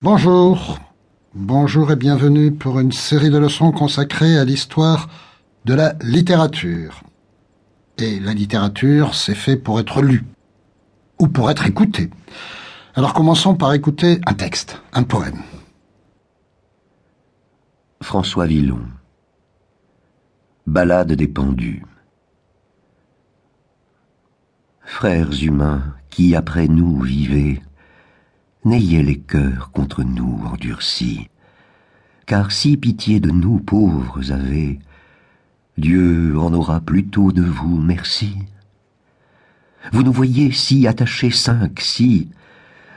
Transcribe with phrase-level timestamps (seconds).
[0.00, 0.78] Bonjour,
[1.34, 5.08] bonjour et bienvenue pour une série de leçons consacrées à l'histoire
[5.64, 7.02] de la littérature.
[7.96, 10.24] Et la littérature, c'est fait pour être lue,
[11.18, 12.10] ou pour être écoutée.
[12.94, 15.42] Alors commençons par écouter un texte, un poème.
[18.00, 18.82] François Villon
[20.68, 21.84] Ballade des pendus
[24.80, 27.60] Frères humains qui après nous vivez,
[28.64, 31.28] n'ayez les cœurs contre nous endurcis,
[32.26, 34.78] car si pitié de nous pauvres avez,
[35.76, 38.36] Dieu en aura plutôt de vous merci.
[39.92, 42.30] Vous nous voyez si attachés cinq, si,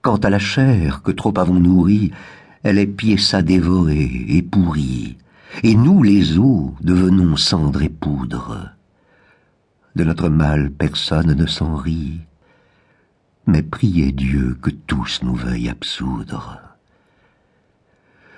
[0.00, 2.12] quant à la chair que trop avons nourrie,
[2.62, 5.18] elle est piéça dévorée et pourrie,
[5.62, 8.70] et nous les os devenons cendre et poudre.
[9.94, 12.20] De notre mal personne ne s'en rit,
[13.46, 16.60] mais priez Dieu que tous nous veuillent absoudre.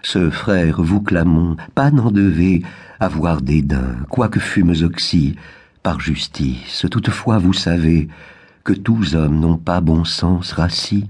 [0.03, 2.62] Ce frère vous clamons, pas n'en devez
[3.01, 5.37] avoir dédain, quoique fûmes oxy,
[5.83, 8.09] par justice, toutefois vous savez
[8.65, 11.06] que tous hommes n'ont pas bon sens rassis.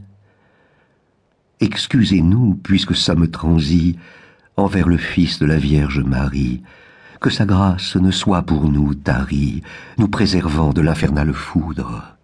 [1.61, 3.97] Excusez-nous, puisque sommes transis
[4.57, 6.63] envers le Fils de la Vierge Marie,
[7.21, 9.63] que sa grâce ne soit pour nous tarie,
[9.99, 12.17] nous préservant de l'infernale foudre.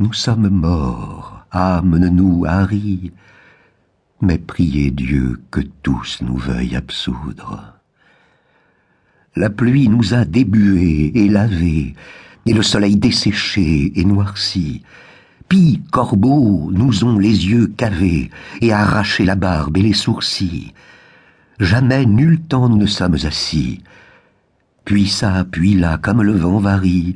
[0.00, 3.12] Nous sommes morts, âme nous harie,
[4.20, 7.74] mais priez Dieu que tous nous veuillent absoudre.
[9.36, 11.94] La pluie nous a débués et lavés,
[12.44, 14.82] et le soleil desséché et noirci.
[15.48, 20.72] Pis corbeaux nous ont les yeux cavés et arraché la barbe et les sourcils.
[21.60, 23.80] Jamais nul temps nous ne sommes assis.
[24.84, 27.14] Puis ça, puis là, comme le vent varie,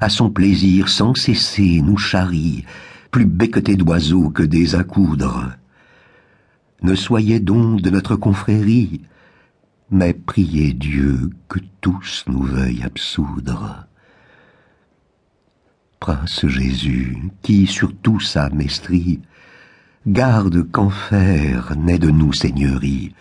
[0.00, 2.64] à son plaisir sans cesser nous charrie,
[3.10, 5.50] plus becquetés d'oiseaux que des accoudres.
[6.82, 9.02] Ne soyez donc de notre confrérie,
[9.90, 13.86] mais priez Dieu que tous nous veuillent absoudre.
[16.00, 19.20] Prince Jésus, qui sur tout sa mestrie,
[20.06, 23.14] garde qu'enfer n'ait de nous seigneurie,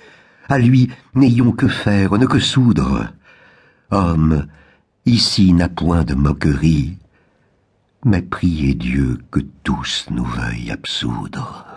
[0.49, 3.07] à lui n'ayons que faire, ne que soudre.
[3.91, 4.45] Homme,
[5.07, 6.97] Ici n'a point de moquerie,
[8.03, 11.74] mais priez Dieu que tous nous veuillent absoudre.